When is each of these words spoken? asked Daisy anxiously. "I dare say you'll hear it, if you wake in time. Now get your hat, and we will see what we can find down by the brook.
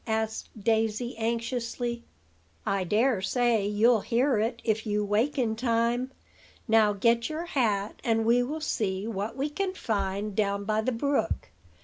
asked 0.07 0.49
Daisy 0.59 1.15
anxiously. 1.15 2.01
"I 2.65 2.83
dare 2.85 3.21
say 3.21 3.67
you'll 3.67 4.01
hear 4.01 4.39
it, 4.39 4.59
if 4.65 4.87
you 4.87 5.05
wake 5.05 5.37
in 5.37 5.55
time. 5.55 6.09
Now 6.67 6.93
get 6.93 7.29
your 7.29 7.45
hat, 7.45 7.99
and 8.03 8.25
we 8.25 8.41
will 8.41 8.61
see 8.61 9.05
what 9.05 9.37
we 9.37 9.47
can 9.47 9.75
find 9.75 10.35
down 10.35 10.63
by 10.65 10.81
the 10.81 10.91
brook. 10.91 11.49